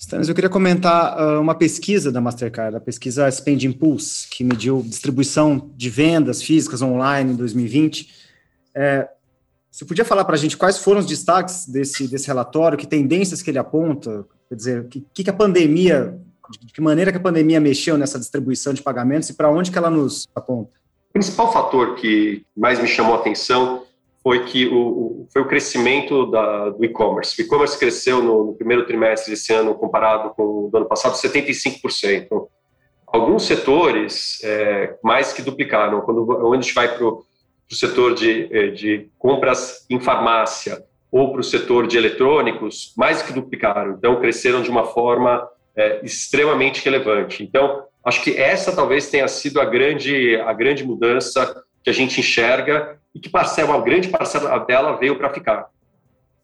Stanis, 0.00 0.30
eu 0.30 0.34
queria 0.34 0.48
comentar 0.48 1.14
uh, 1.14 1.40
uma 1.42 1.54
pesquisa 1.54 2.10
da 2.10 2.22
Mastercard, 2.22 2.74
a 2.74 2.80
pesquisa 2.80 3.30
Spend 3.30 3.66
Impulse, 3.66 4.26
que 4.30 4.42
mediu 4.42 4.82
distribuição 4.82 5.70
de 5.76 5.90
vendas 5.90 6.42
físicas 6.42 6.80
online 6.80 7.34
em 7.34 7.36
2020. 7.36 8.10
É, 8.74 9.06
você 9.70 9.84
podia 9.84 10.02
falar 10.02 10.24
para 10.24 10.36
a 10.36 10.38
gente 10.38 10.56
quais 10.56 10.78
foram 10.78 11.00
os 11.00 11.06
destaques 11.06 11.66
desse, 11.66 12.08
desse 12.08 12.26
relatório, 12.26 12.78
que 12.78 12.86
tendências 12.86 13.42
que 13.42 13.50
ele 13.50 13.58
aponta? 13.58 14.24
Quer 14.48 14.54
dizer, 14.54 14.88
que, 14.88 15.04
que 15.12 15.28
a 15.28 15.34
pandemia, 15.34 16.18
de 16.62 16.72
que 16.72 16.80
maneira 16.80 17.12
que 17.12 17.18
a 17.18 17.22
pandemia 17.22 17.60
mexeu 17.60 17.98
nessa 17.98 18.18
distribuição 18.18 18.72
de 18.72 18.82
pagamentos 18.82 19.28
e 19.28 19.34
para 19.34 19.50
onde 19.50 19.70
que 19.70 19.76
ela 19.76 19.90
nos 19.90 20.26
aponta? 20.34 20.70
O 21.10 21.12
principal 21.12 21.52
fator 21.52 21.96
que 21.96 22.42
mais 22.56 22.80
me 22.80 22.88
chamou 22.88 23.16
a 23.16 23.18
atenção 23.18 23.82
foi 24.22 24.44
que 24.44 24.66
o, 24.66 24.76
o 24.76 25.28
foi 25.32 25.42
o 25.42 25.48
crescimento 25.48 26.26
da, 26.30 26.70
do 26.70 26.84
e-commerce. 26.84 27.40
O 27.40 27.44
e-commerce 27.44 27.78
cresceu 27.78 28.22
no, 28.22 28.46
no, 28.46 28.54
primeiro 28.54 28.86
trimestre 28.86 29.30
desse 29.30 29.52
ano, 29.52 29.74
comparado 29.74 30.30
com 30.30 30.42
o 30.42 30.68
do 30.70 30.76
ano 30.76 30.86
passado, 30.86 31.14
75%. 31.14 32.48
Alguns 33.06 33.44
setores 33.44 34.42
é, 34.44 34.96
mais 35.02 35.32
que 35.32 35.42
duplicaram. 35.42 36.00
Quando, 36.02 36.24
quando 36.26 36.52
a 36.52 36.60
gente 36.60 36.74
vai 36.74 36.94
para 36.96 37.04
o 37.04 37.24
setor 37.70 38.14
de, 38.14 38.48
é, 38.50 38.68
de 38.68 39.08
compras 39.18 39.86
em 39.88 40.00
farmácia 40.00 40.84
ou 41.10 41.32
para 41.32 41.40
o 41.40 41.44
setor 41.44 41.86
de 41.86 41.96
eletrônicos, 41.96 42.92
mais 42.96 43.22
que 43.22 43.32
duplicaram. 43.32 43.94
Então, 43.98 44.20
cresceram 44.20 44.62
de 44.62 44.70
uma 44.70 44.84
forma 44.84 45.48
é, 45.76 46.04
extremamente 46.04 46.84
relevante. 46.84 47.42
Então, 47.42 47.84
acho 48.04 48.22
que 48.22 48.36
essa 48.36 48.74
talvez 48.74 49.08
tenha 49.10 49.26
sido 49.26 49.60
a 49.60 49.64
grande, 49.64 50.36
a 50.36 50.52
grande 50.52 50.84
mudança 50.84 51.62
que 51.82 51.90
a 51.90 51.92
gente 51.92 52.20
enxerga 52.20 52.98
e 53.14 53.20
que 53.20 53.28
parcela, 53.28 53.76
uma 53.76 53.84
grande 53.84 54.08
parcela 54.08 54.58
dela 54.58 54.96
veio 54.96 55.16
para 55.16 55.32
ficar. 55.32 55.68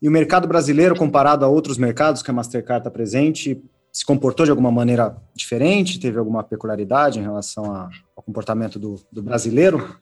E 0.01 0.09
o 0.09 0.13
mercado 0.13 0.47
brasileiro, 0.47 0.95
comparado 0.95 1.45
a 1.45 1.49
outros 1.49 1.79
mercados 1.79 2.23
que 2.23 2.31
a 2.31 2.35
Mastercard 2.35 2.81
está 2.81 2.91
presente, 2.91 3.63
se 3.93 4.05
comportou 4.05 4.45
de 4.45 4.51
alguma 4.51 4.71
maneira 4.71 5.17
diferente? 5.35 5.99
Teve 5.99 6.19
alguma 6.19 6.43
peculiaridade 6.43 7.19
em 7.19 7.23
relação 7.23 7.73
a, 7.73 7.89
ao 8.15 8.23
comportamento 8.23 8.79
do, 8.79 9.01
do, 9.11 9.23
brasileiro? 9.23 9.97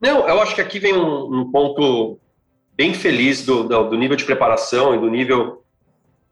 Não, 0.00 0.28
eu 0.28 0.40
acho 0.40 0.54
que 0.54 0.60
aqui 0.60 0.78
vem 0.78 0.94
um, 0.94 1.40
um 1.40 1.50
ponto 1.50 2.20
bem 2.76 2.94
feliz 2.94 3.44
do, 3.44 3.64
do, 3.64 3.90
do, 3.90 3.98
nível 3.98 4.16
de 4.16 4.24
preparação 4.24 4.94
e 4.94 5.00
do 5.00 5.10
nível 5.10 5.64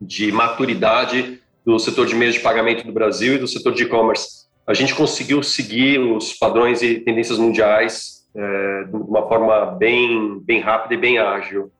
de 0.00 0.30
maturidade 0.30 1.42
do 1.64 1.76
setor 1.80 2.06
de 2.06 2.14
meios 2.14 2.36
de 2.36 2.40
pagamento 2.40 2.86
do 2.86 2.92
Brasil 2.92 3.34
e 3.34 3.38
do 3.38 3.48
setor 3.48 3.74
de 3.74 3.82
e-commerce. 3.82 4.46
A 4.64 4.72
gente 4.72 4.94
conseguiu 4.94 5.42
seguir 5.42 5.98
os 5.98 6.34
padrões 6.34 6.82
e 6.82 7.00
tendências 7.00 7.38
mundiais 7.38 8.15
é, 8.36 8.84
de 8.84 8.96
uma 8.96 9.26
forma 9.26 9.66
bem, 9.66 10.38
bem 10.40 10.60
rápida 10.60 10.94
e 10.94 10.98
bem 10.98 11.18
ágil. 11.18 11.70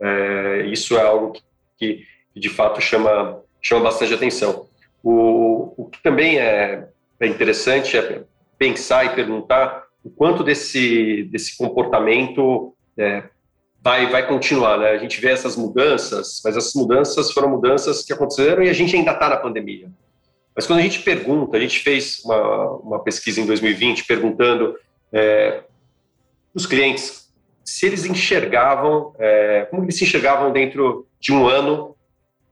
É, 0.00 0.66
isso 0.66 0.96
é 0.96 1.02
algo 1.02 1.32
que, 1.76 2.06
que, 2.32 2.40
de 2.40 2.48
fato, 2.48 2.80
chama, 2.80 3.40
chama 3.60 3.82
bastante 3.82 4.14
atenção. 4.14 4.66
O, 5.02 5.74
o 5.76 5.88
que 5.90 6.00
também 6.02 6.38
é, 6.38 6.88
é 7.18 7.26
interessante 7.26 7.96
é 7.96 8.22
pensar 8.56 9.04
e 9.06 9.14
perguntar 9.14 9.84
o 10.04 10.10
quanto 10.10 10.44
desse, 10.44 11.24
desse 11.24 11.56
comportamento 11.56 12.74
é, 12.96 13.24
vai, 13.82 14.06
vai 14.06 14.26
continuar. 14.26 14.78
Né? 14.78 14.90
A 14.90 14.98
gente 14.98 15.20
vê 15.20 15.30
essas 15.30 15.56
mudanças, 15.56 16.40
mas 16.44 16.56
essas 16.56 16.74
mudanças 16.74 17.32
foram 17.32 17.48
mudanças 17.48 18.04
que 18.04 18.12
aconteceram 18.12 18.62
e 18.62 18.68
a 18.68 18.72
gente 18.72 18.94
ainda 18.94 19.12
está 19.12 19.28
na 19.28 19.36
pandemia. 19.36 19.90
Mas 20.54 20.66
quando 20.66 20.78
a 20.78 20.82
gente 20.82 21.00
pergunta, 21.00 21.56
a 21.56 21.60
gente 21.60 21.80
fez 21.80 22.22
uma, 22.24 22.70
uma 22.76 22.98
pesquisa 23.00 23.40
em 23.40 23.46
2020 23.46 24.06
perguntando 24.06 24.76
é, 25.12 25.64
os 26.54 26.66
clientes, 26.66 27.28
se 27.64 27.86
eles 27.86 28.04
enxergavam, 28.04 29.14
é, 29.18 29.66
como 29.70 29.82
eles 29.82 29.96
se 29.96 30.04
enxergavam 30.04 30.52
dentro 30.52 31.06
de 31.18 31.32
um 31.32 31.48
ano 31.48 31.96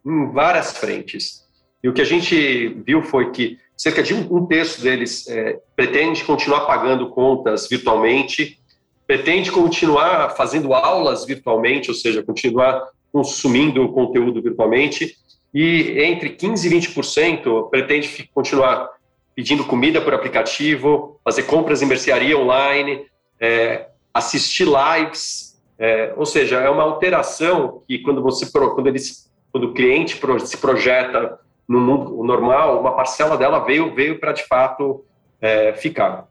em 0.04 0.32
várias 0.32 0.76
frentes. 0.76 1.42
E 1.82 1.88
o 1.88 1.92
que 1.92 2.00
a 2.00 2.06
gente 2.06 2.68
viu 2.84 3.02
foi 3.02 3.30
que 3.30 3.58
cerca 3.76 4.02
de 4.02 4.14
um, 4.14 4.36
um 4.36 4.46
terço 4.46 4.80
deles 4.80 5.28
é, 5.28 5.58
pretende 5.76 6.24
continuar 6.24 6.66
pagando 6.66 7.10
contas 7.10 7.68
virtualmente, 7.68 8.58
pretende 9.06 9.50
continuar 9.50 10.30
fazendo 10.30 10.72
aulas 10.72 11.24
virtualmente, 11.24 11.90
ou 11.90 11.94
seja, 11.94 12.22
continuar 12.22 12.88
consumindo 13.12 13.92
conteúdo 13.92 14.40
virtualmente, 14.40 15.16
e 15.52 16.00
entre 16.02 16.30
15% 16.30 16.64
e 16.64 16.70
20% 16.70 17.68
pretende 17.68 18.30
continuar 18.32 18.88
pedindo 19.34 19.64
comida 19.64 20.00
por 20.00 20.14
aplicativo, 20.14 21.20
fazer 21.24 21.42
compras 21.42 21.82
em 21.82 21.86
mercearia 21.86 22.38
online, 22.38 23.04
é, 23.40 23.86
assistir 24.12 24.66
lives, 24.66 25.60
é, 25.78 26.12
ou 26.16 26.26
seja, 26.26 26.60
é 26.60 26.68
uma 26.68 26.82
alteração 26.82 27.82
que 27.86 27.98
quando 27.98 28.22
você 28.22 28.50
quando 28.50 28.86
eles 28.86 29.30
quando 29.50 29.64
o 29.64 29.74
cliente 29.74 30.18
se 30.46 30.56
projeta 30.56 31.38
no 31.68 31.78
mundo 31.78 32.22
normal, 32.22 32.80
uma 32.80 32.94
parcela 32.94 33.36
dela 33.36 33.60
veio 33.60 33.94
veio 33.94 34.18
para 34.18 34.32
de 34.32 34.46
fato 34.46 35.04
é, 35.40 35.72
ficar. 35.74 36.26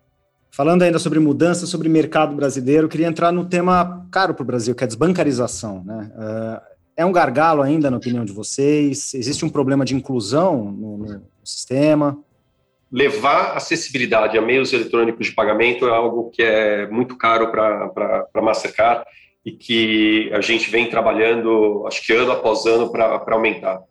Falando 0.49 0.81
ainda 0.81 0.99
sobre 0.99 1.19
mudança, 1.19 1.65
sobre 1.65 1.87
mercado 1.87 2.35
brasileiro, 2.35 2.89
queria 2.89 3.07
entrar 3.07 3.31
no 3.31 3.45
tema 3.45 4.05
caro 4.11 4.33
para 4.33 4.43
o 4.43 4.45
Brasil, 4.45 4.75
que 4.75 4.83
é 4.83 4.85
a 4.85 4.87
desbancarização. 4.87 5.81
Né? 5.85 6.11
É, 6.17 7.03
é 7.03 7.05
um 7.05 7.11
gargalo 7.11 7.61
ainda, 7.61 7.89
na 7.89 7.97
opinião 7.97 8.25
de 8.25 8.33
vocês? 8.33 9.13
Existe 9.13 9.45
um 9.45 9.49
problema 9.49 9.85
de 9.85 9.95
inclusão 9.95 10.65
no, 10.65 10.97
no 10.97 11.21
sistema? 11.43 12.17
Levar 12.91 13.55
acessibilidade 13.55 14.37
a 14.37 14.41
meios 14.41 14.73
eletrônicos 14.73 15.27
de 15.27 15.33
pagamento 15.33 15.87
é 15.87 15.91
algo 15.91 16.29
que 16.29 16.43
é 16.43 16.87
muito 16.87 17.15
caro 17.15 17.49
para 17.51 18.27
a 18.33 18.41
Mastercard 18.41 19.05
e 19.45 19.51
que 19.51 20.29
a 20.33 20.41
gente 20.41 20.69
vem 20.69 20.89
trabalhando, 20.89 21.85
acho 21.87 22.05
que 22.05 22.13
ano 22.13 22.31
após 22.31 22.65
ano, 22.65 22.91
para 22.91 23.23
aumentar. 23.31 23.81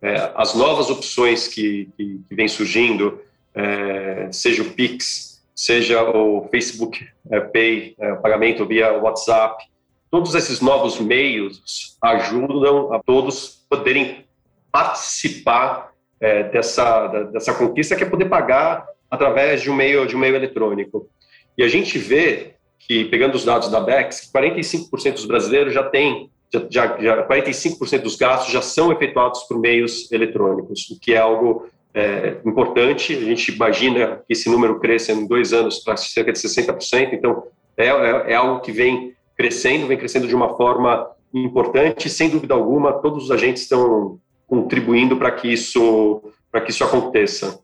É, 0.00 0.32
as 0.34 0.54
novas 0.54 0.90
opções 0.90 1.46
que, 1.46 1.88
que, 1.96 2.20
que 2.28 2.34
vêm 2.34 2.48
surgindo, 2.48 3.20
é, 3.54 4.28
seja 4.32 4.62
o 4.62 4.70
Pix, 4.72 5.42
seja 5.54 6.02
o 6.02 6.48
Facebook 6.50 7.06
é, 7.30 7.40
Pay, 7.40 7.94
é, 7.98 8.14
pagamento 8.16 8.66
via 8.66 8.92
WhatsApp, 8.92 9.64
todos 10.10 10.34
esses 10.34 10.60
novos 10.60 10.98
meios 10.98 11.96
ajudam 12.02 12.92
a 12.92 13.02
todos 13.02 13.64
poderem 13.68 14.24
participar 14.72 15.92
é, 16.20 16.44
dessa, 16.44 17.08
dessa 17.32 17.54
conquista, 17.54 17.96
que 17.96 18.04
é 18.04 18.08
poder 18.08 18.26
pagar 18.26 18.86
através 19.10 19.62
de 19.62 19.70
um 19.70 19.74
meio, 19.74 20.06
de 20.06 20.16
um 20.16 20.18
meio 20.18 20.36
eletrônico. 20.36 21.08
E 21.56 21.62
a 21.62 21.68
gente 21.68 21.98
vê 21.98 22.54
que, 22.78 23.04
pegando 23.06 23.34
os 23.34 23.44
dados 23.44 23.68
da 23.68 23.80
BEX, 23.80 24.30
45% 24.34 25.12
dos 25.12 25.26
brasileiros 25.26 25.72
já 25.72 25.82
têm, 25.82 26.30
já, 26.70 26.96
já, 26.98 27.26
45% 27.26 28.02
dos 28.02 28.16
gastos 28.16 28.52
já 28.52 28.62
são 28.62 28.92
efetuados 28.92 29.42
por 29.44 29.58
meios 29.58 30.10
eletrônicos, 30.12 30.90
o 30.90 31.00
que 31.00 31.14
é 31.14 31.18
algo 31.18 31.68
é, 31.94 32.36
importante. 32.44 33.14
A 33.14 33.20
gente 33.20 33.52
imagina 33.52 34.22
que 34.26 34.32
esse 34.32 34.48
número 34.48 34.78
cresça 34.78 35.12
em 35.12 35.26
dois 35.26 35.52
anos 35.52 35.78
para 35.78 35.96
cerca 35.96 36.32
de 36.32 36.38
60%, 36.38 37.12
então 37.12 37.44
é, 37.76 37.86
é, 37.86 38.32
é 38.32 38.34
algo 38.34 38.60
que 38.60 38.72
vem 38.72 39.14
crescendo, 39.36 39.86
vem 39.86 39.98
crescendo 39.98 40.26
de 40.26 40.34
uma 40.34 40.56
forma 40.56 41.10
importante, 41.34 42.08
sem 42.08 42.30
dúvida 42.30 42.54
alguma, 42.54 42.92
todos 42.92 43.24
os 43.24 43.30
agentes 43.30 43.62
estão 43.62 44.18
contribuindo 44.46 45.16
para 45.16 45.30
que 45.30 45.52
isso 45.52 46.22
para 46.50 46.60
que 46.60 46.70
isso 46.70 46.84
aconteça. 46.84 47.58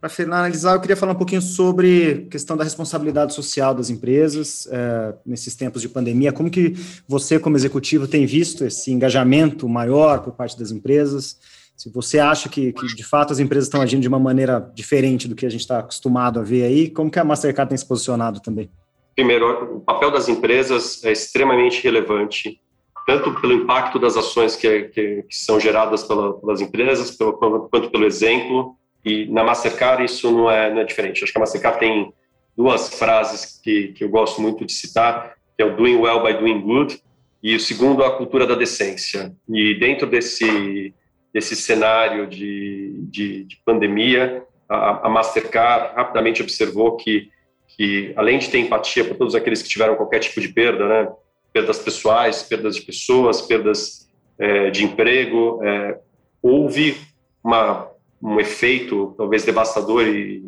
Para 0.00 0.10
finalizar, 0.10 0.74
eu 0.74 0.80
queria 0.80 0.96
falar 0.96 1.12
um 1.12 1.16
pouquinho 1.16 1.40
sobre 1.40 2.26
a 2.26 2.30
questão 2.30 2.56
da 2.56 2.64
responsabilidade 2.64 3.32
social 3.32 3.74
das 3.74 3.88
empresas 3.88 4.68
é, 4.70 5.14
nesses 5.24 5.56
tempos 5.56 5.80
de 5.80 5.88
pandemia. 5.88 6.32
Como 6.32 6.50
que 6.50 6.74
você, 7.08 7.38
como 7.38 7.56
executivo, 7.56 8.06
tem 8.06 8.26
visto 8.26 8.64
esse 8.66 8.92
engajamento 8.92 9.66
maior 9.66 10.20
por 10.20 10.34
parte 10.34 10.58
das 10.58 10.70
empresas? 10.70 11.38
Se 11.74 11.90
você 11.90 12.18
acha 12.18 12.50
que, 12.50 12.72
que 12.72 12.86
de 12.94 13.02
fato 13.02 13.32
as 13.32 13.38
empresas 13.38 13.64
estão 13.64 13.80
agindo 13.80 14.02
de 14.02 14.08
uma 14.08 14.18
maneira 14.18 14.70
diferente 14.74 15.26
do 15.26 15.34
que 15.34 15.46
a 15.46 15.50
gente 15.50 15.62
está 15.62 15.78
acostumado 15.78 16.38
a 16.38 16.42
ver 16.42 16.64
aí, 16.64 16.90
como 16.90 17.10
que 17.10 17.18
a 17.18 17.24
Mastercard 17.24 17.70
tem 17.70 17.78
se 17.78 17.86
posicionado 17.86 18.40
também? 18.40 18.70
Primeiro, 19.14 19.76
o 19.76 19.80
papel 19.80 20.10
das 20.10 20.28
empresas 20.28 21.02
é 21.02 21.12
extremamente 21.12 21.82
relevante 21.82 22.60
tanto 23.06 23.38
pelo 23.40 23.52
impacto 23.52 23.98
das 23.98 24.16
ações 24.16 24.56
que, 24.56 24.84
que, 24.84 25.22
que 25.22 25.36
são 25.36 25.60
geradas 25.60 26.02
pela, 26.04 26.38
pelas 26.40 26.60
empresas, 26.60 27.10
pelo, 27.10 27.34
quanto 27.34 27.90
pelo 27.90 28.06
exemplo. 28.06 28.76
E 29.04 29.26
na 29.26 29.44
Mastercard 29.44 30.04
isso 30.04 30.30
não 30.30 30.50
é, 30.50 30.72
não 30.72 30.80
é 30.80 30.84
diferente. 30.84 31.22
Acho 31.22 31.32
que 31.32 31.38
a 31.38 31.40
Mastercard 31.40 31.78
tem 31.78 32.12
duas 32.56 32.98
frases 32.98 33.60
que, 33.62 33.88
que 33.88 34.04
eu 34.04 34.08
gosto 34.08 34.40
muito 34.40 34.64
de 34.64 34.72
citar, 34.72 35.34
que 35.56 35.62
é 35.62 35.66
o 35.66 35.76
doing 35.76 35.96
well 35.96 36.22
by 36.22 36.32
doing 36.34 36.60
good, 36.60 36.98
e 37.42 37.54
o 37.54 37.60
segundo, 37.60 38.02
a 38.02 38.16
cultura 38.16 38.46
da 38.46 38.54
decência. 38.54 39.34
E 39.48 39.74
dentro 39.74 40.06
desse, 40.06 40.94
desse 41.32 41.54
cenário 41.54 42.26
de, 42.26 42.94
de, 43.10 43.44
de 43.44 43.56
pandemia, 43.66 44.42
a, 44.66 45.06
a, 45.06 45.10
Mastercard 45.10 45.94
rapidamente 45.94 46.40
observou 46.40 46.96
que, 46.96 47.28
que, 47.76 48.14
além 48.16 48.38
de 48.38 48.48
ter 48.48 48.60
empatia 48.60 49.04
por 49.04 49.18
todos 49.18 49.34
aqueles 49.34 49.60
que 49.60 49.68
tiveram 49.68 49.94
qualquer 49.94 50.20
tipo 50.20 50.40
de 50.40 50.48
perda, 50.48 50.88
né, 50.88 51.12
perdas 51.54 51.78
pessoais, 51.78 52.42
perdas 52.42 52.74
de 52.74 52.82
pessoas, 52.82 53.40
perdas 53.40 54.10
é, 54.36 54.70
de 54.70 54.84
emprego. 54.84 55.60
É, 55.62 56.00
houve 56.42 56.96
uma, 57.42 57.88
um 58.20 58.40
efeito 58.40 59.14
talvez 59.16 59.44
devastador 59.44 60.04
e 60.08 60.42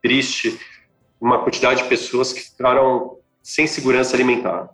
triste, 0.00 0.56
uma 1.20 1.42
quantidade 1.42 1.82
de 1.82 1.88
pessoas 1.88 2.32
que 2.32 2.42
ficaram 2.42 3.18
sem 3.42 3.66
segurança 3.66 4.14
alimentar. 4.14 4.70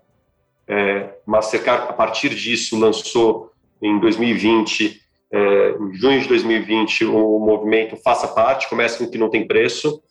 É, 0.67 1.15
Mastercard, 1.25 1.89
a 1.89 1.93
partir 1.95 2.35
disso, 2.35 2.79
lançou 2.79 3.53
em 3.81 3.99
2020, 3.99 5.01
é, 5.33 5.71
em 5.71 5.95
junho 5.95 6.21
de 6.21 6.29
2020, 6.29 7.07
o 7.07 7.39
movimento 7.39 7.97
Faça 7.97 8.29
Parte, 8.29 8.69
começa 8.69 8.99
com 8.99 9.05
o 9.05 9.11
que 9.11 9.17
não 9.17 9.31
tem 9.31 9.47
preço. 9.47 10.03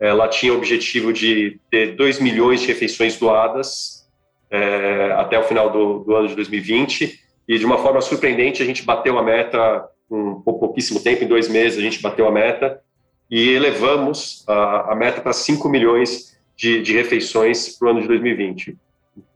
Ela 0.00 0.28
tinha 0.28 0.54
o 0.54 0.56
objetivo 0.56 1.12
de 1.12 1.60
ter 1.70 1.94
2 1.94 2.20
milhões 2.20 2.62
de 2.62 2.68
refeições 2.68 3.18
doadas 3.18 4.05
é, 4.50 5.12
até 5.16 5.38
o 5.38 5.44
final 5.44 5.70
do, 5.70 6.00
do, 6.00 6.14
ano 6.14 6.28
de 6.28 6.34
2020 6.34 7.20
e 7.48 7.58
de 7.58 7.64
uma 7.64 7.78
forma 7.78 8.00
surpreendente 8.00 8.62
a 8.62 8.66
gente 8.66 8.82
bateu 8.82 9.18
a 9.18 9.22
meta 9.22 9.84
com 10.08 10.40
pouquíssimo 10.42 11.00
tempo, 11.00 11.24
em 11.24 11.28
dois 11.28 11.48
meses 11.48 11.78
a 11.78 11.82
gente 11.82 12.00
bateu 12.00 12.26
a 12.28 12.32
meta 12.32 12.80
e 13.30 13.50
elevamos 13.50 14.44
a, 14.46 14.92
a 14.92 14.94
meta 14.94 15.20
para 15.20 15.32
5 15.32 15.68
milhões 15.68 16.36
de, 16.56 16.80
de 16.80 16.92
refeições 16.92 17.76
para 17.76 17.88
o 17.88 17.90
ano 17.90 18.00
de 18.00 18.08
2020. 18.08 18.76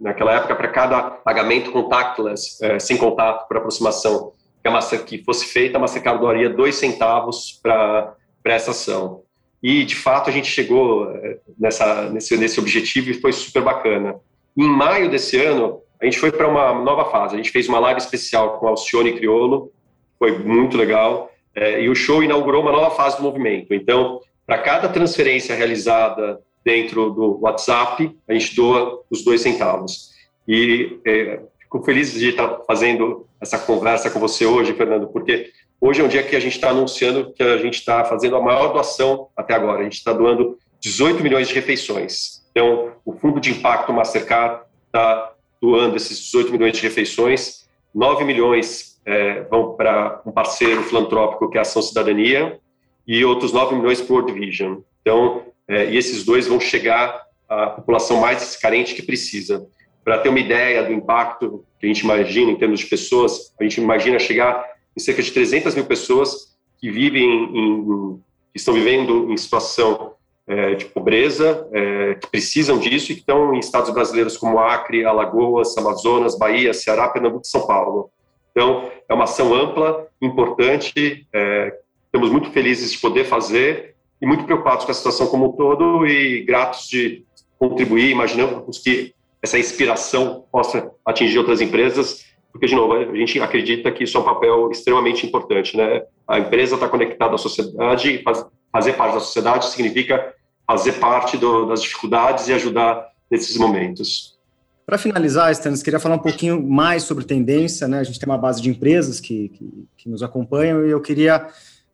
Naquela 0.00 0.34
época, 0.34 0.54
para 0.54 0.68
cada 0.68 1.02
pagamento 1.02 1.72
contactless, 1.72 2.58
é, 2.62 2.78
sem 2.78 2.96
contato, 2.96 3.46
por 3.48 3.56
aproximação, 3.56 4.32
que, 4.62 4.68
a 4.68 4.70
Master, 4.70 5.04
que 5.04 5.24
fosse 5.24 5.46
feita, 5.46 5.78
a 5.78 5.80
Mastercard 5.80 6.20
doaria 6.20 6.50
dois 6.50 6.76
centavos 6.76 7.58
para 7.62 8.14
essa 8.44 8.72
ação. 8.72 9.22
E, 9.62 9.84
de 9.84 9.96
fato, 9.96 10.28
a 10.28 10.32
gente 10.32 10.48
chegou 10.48 11.10
é, 11.10 11.38
nessa, 11.58 12.10
nesse, 12.10 12.36
nesse 12.36 12.60
objetivo 12.60 13.10
e 13.10 13.14
foi 13.14 13.32
super 13.32 13.62
bacana. 13.62 14.16
Em 14.56 14.68
maio 14.68 15.10
desse 15.10 15.36
ano, 15.38 15.80
a 16.00 16.04
gente 16.04 16.18
foi 16.18 16.32
para 16.32 16.48
uma 16.48 16.72
nova 16.74 17.10
fase. 17.10 17.34
A 17.34 17.36
gente 17.36 17.50
fez 17.50 17.68
uma 17.68 17.78
live 17.78 18.00
especial 18.00 18.58
com 18.58 18.66
Alcione 18.66 19.12
Criolo, 19.12 19.70
foi 20.18 20.38
muito 20.38 20.76
legal. 20.76 21.30
É, 21.54 21.82
e 21.82 21.88
o 21.88 21.94
show 21.94 22.22
inaugurou 22.22 22.62
uma 22.62 22.72
nova 22.72 22.94
fase 22.94 23.16
do 23.16 23.22
movimento. 23.22 23.74
Então, 23.74 24.20
para 24.46 24.58
cada 24.58 24.88
transferência 24.88 25.54
realizada 25.54 26.40
dentro 26.64 27.10
do 27.10 27.38
WhatsApp, 27.40 28.16
a 28.28 28.32
gente 28.32 28.54
doa 28.54 29.02
os 29.10 29.22
dois 29.24 29.40
centavos. 29.40 30.10
E 30.46 30.98
é, 31.06 31.40
fico 31.60 31.82
feliz 31.82 32.12
de 32.12 32.30
estar 32.30 32.60
fazendo 32.66 33.26
essa 33.40 33.58
conversa 33.58 34.10
com 34.10 34.20
você 34.20 34.44
hoje, 34.44 34.74
Fernando, 34.74 35.08
porque 35.08 35.50
hoje 35.80 36.00
é 36.00 36.04
um 36.04 36.08
dia 36.08 36.22
que 36.22 36.36
a 36.36 36.40
gente 36.40 36.54
está 36.54 36.70
anunciando 36.70 37.32
que 37.32 37.42
a 37.42 37.58
gente 37.58 37.74
está 37.74 38.04
fazendo 38.04 38.36
a 38.36 38.42
maior 38.42 38.72
doação 38.72 39.28
até 39.36 39.54
agora. 39.54 39.80
A 39.80 39.84
gente 39.84 39.94
está 39.94 40.12
doando 40.12 40.58
18 40.80 41.22
milhões 41.22 41.48
de 41.48 41.54
refeições. 41.54 42.39
Então, 42.50 42.92
o 43.04 43.12
Fundo 43.12 43.40
de 43.40 43.50
Impacto 43.50 43.92
Mastercard 43.92 44.62
está 44.86 45.32
doando 45.60 45.96
esses 45.96 46.18
18 46.18 46.52
milhões 46.52 46.76
de 46.76 46.82
refeições, 46.82 47.68
9 47.94 48.24
milhões 48.24 49.00
é, 49.04 49.42
vão 49.42 49.74
para 49.74 50.20
um 50.24 50.32
parceiro 50.32 50.82
filantrópico 50.84 51.50
que 51.50 51.56
é 51.56 51.60
a 51.60 51.62
Ação 51.62 51.82
Cidadania 51.82 52.58
e 53.06 53.24
outros 53.24 53.52
9 53.52 53.76
milhões 53.76 54.00
para 54.00 54.12
o 54.12 54.16
World 54.16 54.32
Vision. 54.32 54.78
Então, 55.00 55.42
é, 55.66 55.90
e 55.90 55.96
esses 55.96 56.24
dois 56.24 56.46
vão 56.46 56.60
chegar 56.60 57.24
à 57.48 57.66
população 57.68 58.20
mais 58.20 58.56
carente 58.56 58.94
que 58.94 59.02
precisa. 59.02 59.66
Para 60.04 60.18
ter 60.18 60.28
uma 60.28 60.38
ideia 60.38 60.82
do 60.82 60.92
impacto 60.92 61.64
que 61.78 61.86
a 61.86 61.88
gente 61.88 62.00
imagina 62.00 62.50
em 62.50 62.56
termos 62.56 62.80
de 62.80 62.86
pessoas, 62.86 63.52
a 63.58 63.62
gente 63.62 63.80
imagina 63.80 64.18
chegar 64.18 64.64
em 64.96 65.00
cerca 65.00 65.22
de 65.22 65.30
300 65.30 65.74
mil 65.74 65.84
pessoas 65.84 66.56
que 66.78 66.90
vivem 66.90 67.24
em, 67.24 68.20
que 68.52 68.58
estão 68.58 68.74
vivendo 68.74 69.30
em 69.30 69.36
situação 69.36 70.14
é, 70.46 70.74
de 70.74 70.86
pobreza, 70.86 71.68
é, 71.72 72.14
que 72.14 72.28
precisam 72.28 72.78
disso 72.78 73.12
e 73.12 73.14
que 73.14 73.20
estão 73.20 73.54
em 73.54 73.58
estados 73.58 73.90
brasileiros 73.90 74.36
como 74.36 74.58
Acre, 74.58 75.04
Alagoas, 75.04 75.76
Amazonas, 75.76 76.36
Bahia, 76.36 76.72
Ceará, 76.72 77.08
Pernambuco 77.08 77.44
e 77.44 77.48
São 77.48 77.66
Paulo. 77.66 78.10
Então, 78.50 78.90
é 79.08 79.14
uma 79.14 79.24
ação 79.24 79.54
ampla, 79.54 80.06
importante, 80.20 81.26
é, 81.32 81.78
estamos 82.06 82.30
muito 82.30 82.50
felizes 82.50 82.92
de 82.92 82.98
poder 82.98 83.24
fazer 83.24 83.94
e 84.20 84.26
muito 84.26 84.44
preocupados 84.44 84.84
com 84.84 84.90
a 84.90 84.94
situação 84.94 85.26
como 85.28 85.50
um 85.50 85.52
todo 85.52 86.06
e 86.06 86.42
gratos 86.42 86.88
de 86.88 87.24
contribuir, 87.58 88.10
imaginamos 88.10 88.78
que 88.78 89.14
essa 89.42 89.58
inspiração 89.58 90.44
possa 90.50 90.90
atingir 91.06 91.38
outras 91.38 91.60
empresas 91.60 92.30
porque, 92.52 92.66
de 92.66 92.74
novo, 92.74 92.94
a 92.94 93.16
gente 93.16 93.40
acredita 93.40 93.92
que 93.92 94.04
isso 94.04 94.16
é 94.16 94.20
um 94.20 94.24
papel 94.24 94.70
extremamente 94.70 95.26
importante. 95.26 95.76
Né? 95.76 96.02
A 96.26 96.38
empresa 96.38 96.74
está 96.74 96.88
conectada 96.88 97.34
à 97.34 97.38
sociedade 97.38 98.10
e 98.10 98.22
faz, 98.22 98.44
fazer 98.72 98.94
parte 98.94 99.14
da 99.14 99.20
sociedade 99.20 99.66
significa 99.66 100.34
fazer 100.66 100.92
parte 100.94 101.36
do, 101.36 101.66
das 101.66 101.82
dificuldades 101.82 102.48
e 102.48 102.52
ajudar 102.52 103.08
nesses 103.30 103.56
momentos. 103.56 104.38
Para 104.86 104.98
finalizar, 104.98 105.52
Stanis, 105.52 105.82
queria 105.82 106.00
falar 106.00 106.16
um 106.16 106.20
pouquinho 106.20 106.60
mais 106.60 107.04
sobre 107.04 107.24
tendência. 107.24 107.86
Né? 107.86 108.00
A 108.00 108.04
gente 108.04 108.18
tem 108.18 108.28
uma 108.28 108.38
base 108.38 108.60
de 108.60 108.70
empresas 108.70 109.20
que, 109.20 109.48
que, 109.50 109.88
que 109.96 110.08
nos 110.08 110.22
acompanham 110.22 110.84
e 110.84 110.90
eu 110.90 111.00
queria 111.00 111.48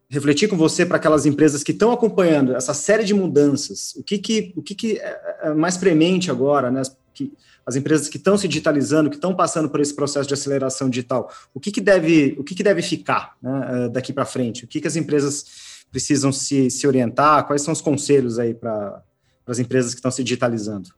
refletir 0.08 0.48
com 0.48 0.56
você 0.56 0.86
para 0.86 0.96
aquelas 0.96 1.26
empresas 1.26 1.62
que 1.62 1.72
estão 1.72 1.92
acompanhando 1.92 2.54
essa 2.54 2.72
série 2.72 3.04
de 3.04 3.12
mudanças. 3.12 3.94
O 3.96 4.02
que, 4.02 4.18
que, 4.18 4.52
o 4.56 4.62
que, 4.62 4.74
que 4.74 4.98
é, 4.98 5.38
é 5.42 5.54
mais 5.54 5.76
premente 5.76 6.30
agora, 6.30 6.70
né? 6.70 6.82
Que, 7.12 7.32
as 7.66 7.74
empresas 7.74 8.08
que 8.08 8.16
estão 8.16 8.38
se 8.38 8.46
digitalizando, 8.46 9.10
que 9.10 9.16
estão 9.16 9.34
passando 9.34 9.68
por 9.68 9.80
esse 9.80 9.92
processo 9.92 10.28
de 10.28 10.34
aceleração 10.34 10.88
digital, 10.88 11.28
o 11.52 11.58
que, 11.58 11.72
que, 11.72 11.80
deve, 11.80 12.36
o 12.38 12.44
que, 12.44 12.54
que 12.54 12.62
deve 12.62 12.80
ficar 12.80 13.34
né, 13.42 13.66
eh, 13.68 13.88
daqui 13.88 14.12
para 14.12 14.24
frente? 14.24 14.64
O 14.64 14.68
que, 14.68 14.80
que 14.80 14.86
as 14.86 14.94
empresas 14.94 15.44
precisam 15.96 16.30
se, 16.30 16.68
se 16.68 16.86
orientar? 16.86 17.46
Quais 17.46 17.62
são 17.62 17.72
os 17.72 17.80
conselhos 17.80 18.38
aí 18.38 18.52
para 18.52 19.02
as 19.46 19.58
empresas 19.58 19.92
que 19.92 19.98
estão 19.98 20.10
se 20.10 20.22
digitalizando? 20.22 20.90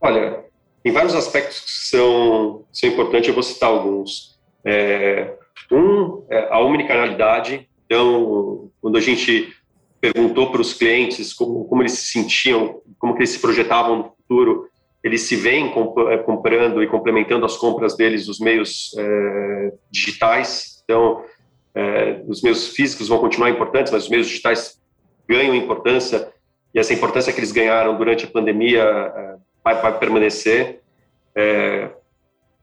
Olha, 0.00 0.44
tem 0.84 0.92
vários 0.92 1.16
aspectos 1.16 1.58
que 1.60 1.70
são, 1.88 2.64
são 2.72 2.88
importantes, 2.88 3.26
eu 3.26 3.34
vou 3.34 3.42
citar 3.42 3.70
alguns. 3.70 4.38
É, 4.64 5.34
um, 5.72 6.24
é 6.30 6.48
a 6.48 6.60
omnicanalidade. 6.60 7.68
Então, 7.86 8.70
quando 8.80 8.96
a 8.96 9.00
gente 9.00 9.52
perguntou 10.00 10.52
para 10.52 10.60
os 10.60 10.74
clientes 10.74 11.34
como, 11.34 11.64
como 11.64 11.82
eles 11.82 11.94
se 11.94 12.12
sentiam, 12.12 12.80
como 13.00 13.14
que 13.14 13.20
eles 13.20 13.30
se 13.30 13.40
projetavam 13.40 13.96
no 13.96 14.04
futuro, 14.04 14.68
eles 15.02 15.22
se 15.22 15.34
veem 15.34 15.66
eh, 16.10 16.18
comprando 16.18 16.82
e 16.82 16.86
complementando 16.86 17.44
as 17.44 17.56
compras 17.56 17.96
deles 17.96 18.26
dos 18.26 18.38
meios 18.38 18.94
é, 18.96 19.72
digitais. 19.90 20.82
Então, 20.84 21.24
é, 21.74 22.22
os 22.26 22.42
meios 22.42 22.68
físicos 22.68 23.08
vão 23.08 23.18
continuar 23.18 23.50
importantes, 23.50 23.92
mas 23.92 24.04
os 24.04 24.08
meios 24.08 24.26
digitais 24.26 24.80
ganham 25.28 25.54
importância 25.54 26.32
e 26.74 26.78
essa 26.78 26.92
importância 26.92 27.32
que 27.32 27.38
eles 27.38 27.52
ganharam 27.52 27.96
durante 27.96 28.24
a 28.24 28.28
pandemia 28.30 28.82
é, 28.82 29.36
vai, 29.62 29.80
vai, 29.80 29.98
permanecer. 29.98 30.80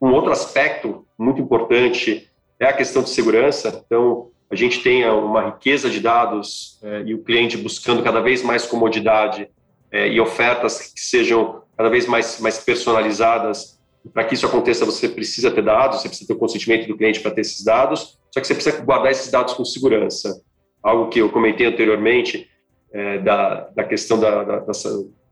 um 0.00 0.12
outro 0.12 0.32
aspecto 0.32 1.06
muito 1.18 1.40
importante 1.40 2.30
é 2.58 2.66
a 2.66 2.72
questão 2.72 3.02
de 3.02 3.10
segurança. 3.10 3.82
Então, 3.86 4.30
a 4.50 4.54
gente 4.54 4.82
tem 4.82 5.08
uma 5.08 5.46
riqueza 5.46 5.88
de 5.88 5.98
dados 5.98 6.78
e 7.06 7.14
o 7.14 7.22
cliente 7.22 7.56
buscando 7.56 8.02
cada 8.02 8.20
vez 8.20 8.42
mais 8.42 8.66
comodidade 8.66 9.48
e 9.90 10.20
ofertas 10.20 10.92
que 10.92 11.00
sejam 11.00 11.62
cada 11.76 11.88
vez 11.88 12.06
mais, 12.06 12.38
mais 12.38 12.58
personalizadas. 12.58 13.80
Para 14.12 14.24
que 14.24 14.34
isso 14.34 14.46
aconteça, 14.46 14.84
você 14.84 15.08
precisa 15.08 15.50
ter 15.50 15.62
dados, 15.62 16.00
você 16.00 16.08
precisa 16.08 16.26
ter 16.26 16.34
o 16.34 16.38
consentimento 16.38 16.88
do 16.88 16.96
cliente 16.96 17.20
para 17.20 17.30
ter 17.30 17.42
esses 17.42 17.62
dados, 17.62 18.18
só 18.30 18.40
que 18.40 18.46
você 18.46 18.54
precisa 18.54 18.82
guardar 18.82 19.12
esses 19.12 19.30
dados 19.30 19.54
com 19.54 19.64
segurança. 19.64 20.42
Algo 20.82 21.08
que 21.08 21.20
eu 21.20 21.30
comentei 21.30 21.66
anteriormente, 21.66 22.48
é, 22.92 23.18
da, 23.18 23.68
da 23.74 23.84
questão 23.84 24.18
da, 24.18 24.42
da, 24.42 24.58
da, 24.58 24.72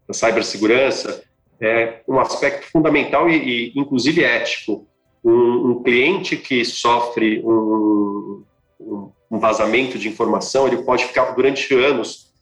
da 0.06 0.14
cibersegurança, 0.14 1.22
é 1.60 2.00
um 2.08 2.18
aspecto 2.18 2.70
fundamental 2.70 3.28
e, 3.28 3.36
e 3.36 3.72
inclusive, 3.78 4.24
ético. 4.24 4.86
Um, 5.22 5.70
um, 5.70 5.82
cliente 5.82 6.36
que 6.36 6.64
sofre 6.64 7.42
um, 7.44 8.42
um, 8.80 9.12
um 9.30 9.38
vazamento 9.38 9.98
de 9.98 10.08
informação, 10.08 10.66
ele 10.66 10.82
pode 10.82 11.04
ficar 11.04 11.32
durante 11.32 11.74
anos 11.74 12.32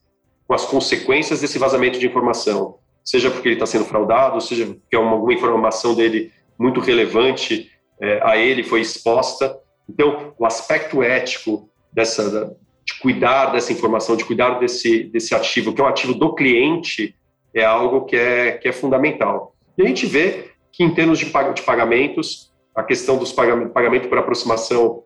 com 0.47 0.55
as 0.55 0.65
consequências 0.65 1.41
desse 1.41 1.59
vazamento 1.59 1.99
de 1.99 2.07
informação 2.07 2.77
seja 3.05 3.31
porque 3.31 3.49
ele 3.49 3.55
está 3.57 3.67
sendo 3.67 3.85
fraudado, 3.85 4.41
seja 4.41 4.67
porque 4.67 4.97
alguma 4.97 5.33
informação 5.33 5.95
dele 5.95 6.33
muito 6.59 6.81
relevante 6.81 7.71
é, 8.01 8.21
a 8.23 8.37
ele 8.37 8.63
foi 8.63 8.81
exposta. 8.81 9.57
Então, 9.89 10.35
o 10.39 10.45
aspecto 10.45 11.03
ético 11.03 11.69
dessa 11.93 12.57
de 12.85 12.99
cuidar 13.01 13.47
dessa 13.47 13.73
informação, 13.73 14.17
de 14.17 14.25
cuidar 14.25 14.59
desse 14.59 15.05
desse 15.05 15.35
ativo, 15.35 15.75
que 15.75 15.81
é 15.81 15.85
o 15.85 15.89
ativo 15.89 16.15
do 16.15 16.35
cliente, 16.35 17.15
é 17.55 17.65
algo 17.65 18.05
que 18.07 18.17
é 18.17 18.53
que 18.53 18.69
é 18.69 18.73
fundamental. 18.73 19.55
E 19.77 19.83
a 19.83 19.87
gente 19.87 20.07
vê 20.07 20.51
que 20.73 20.83
em 20.83 20.95
termos 20.95 21.19
de, 21.19 21.27
de 21.27 21.63
pagamentos, 21.63 22.53
a 22.75 22.83
questão 22.83 23.19
dos 23.19 23.33
pagamentos 23.33 23.73
pagamento 23.73 24.09
por 24.09 24.19
aproximação 24.19 25.03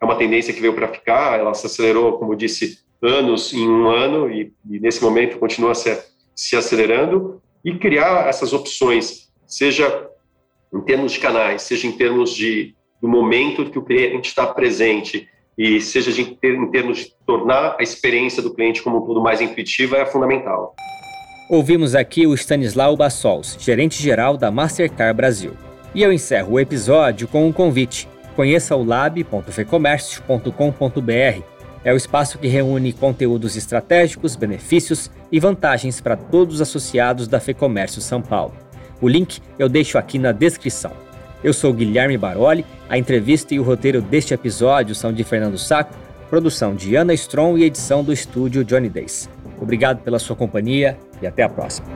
é 0.00 0.04
uma 0.04 0.16
tendência 0.16 0.52
que 0.52 0.60
veio 0.60 0.74
para 0.74 0.88
ficar. 0.88 1.38
Ela 1.38 1.54
se 1.54 1.66
acelerou, 1.66 2.18
como 2.18 2.36
disse, 2.36 2.78
anos 3.02 3.52
em 3.52 3.68
um 3.68 3.88
ano 3.88 4.30
e, 4.30 4.52
e 4.70 4.78
nesse 4.80 5.02
momento 5.02 5.38
continua 5.38 5.74
se, 5.74 5.98
se 6.34 6.56
acelerando 6.56 7.42
e 7.64 7.78
criar 7.78 8.28
essas 8.28 8.52
opções, 8.52 9.30
seja 9.46 10.08
em 10.72 10.80
termos 10.82 11.12
de 11.12 11.20
canais, 11.20 11.62
seja 11.62 11.86
em 11.86 11.92
termos 11.92 12.34
de 12.34 12.74
do 13.00 13.08
momento 13.08 13.70
que 13.70 13.78
o 13.78 13.82
cliente 13.82 14.28
está 14.28 14.46
presente 14.46 15.28
e 15.58 15.80
seja 15.80 16.10
de, 16.10 16.38
em 16.42 16.70
termos 16.70 16.98
de 16.98 17.12
tornar 17.26 17.76
a 17.78 17.82
experiência 17.82 18.42
do 18.42 18.54
cliente 18.54 18.82
como 18.82 18.96
um 18.98 19.06
todo 19.06 19.22
mais 19.22 19.42
intuitiva 19.42 19.98
é 19.98 20.06
fundamental. 20.06 20.74
Ouvimos 21.50 21.94
aqui 21.94 22.26
o 22.26 22.32
Stanislau 22.34 22.96
Bassols, 22.96 23.58
gerente-geral 23.60 24.38
da 24.38 24.50
Mastercard 24.50 25.14
Brasil. 25.14 25.52
E 25.94 26.02
eu 26.02 26.10
encerro 26.12 26.54
o 26.54 26.60
episódio 26.60 27.28
com 27.28 27.46
um 27.46 27.52
convite. 27.52 28.08
Conheça 28.34 28.74
o 28.74 28.82
lab.fecomércio.com.br 28.82 31.53
é 31.84 31.92
o 31.92 31.96
espaço 31.96 32.38
que 32.38 32.48
reúne 32.48 32.92
conteúdos 32.92 33.56
estratégicos, 33.56 34.34
benefícios 34.34 35.10
e 35.30 35.38
vantagens 35.38 36.00
para 36.00 36.16
todos 36.16 36.56
os 36.56 36.60
associados 36.62 37.28
da 37.28 37.38
FEComércio 37.38 38.00
São 38.00 38.22
Paulo. 38.22 38.54
O 39.00 39.08
link 39.08 39.40
eu 39.58 39.68
deixo 39.68 39.98
aqui 39.98 40.18
na 40.18 40.32
descrição. 40.32 40.92
Eu 41.42 41.52
sou 41.52 41.74
Guilherme 41.74 42.16
Baroli, 42.16 42.64
a 42.88 42.96
entrevista 42.96 43.54
e 43.54 43.60
o 43.60 43.62
roteiro 43.62 44.00
deste 44.00 44.32
episódio 44.32 44.94
são 44.94 45.12
de 45.12 45.22
Fernando 45.22 45.58
Saco, 45.58 45.94
produção 46.30 46.74
de 46.74 46.96
Ana 46.96 47.12
Strom 47.12 47.58
e 47.58 47.64
edição 47.64 48.02
do 48.02 48.12
estúdio 48.12 48.64
Johnny 48.64 48.88
Days. 48.88 49.28
Obrigado 49.60 50.02
pela 50.02 50.18
sua 50.18 50.34
companhia 50.34 50.98
e 51.20 51.26
até 51.26 51.42
a 51.42 51.48
próxima. 51.48 51.86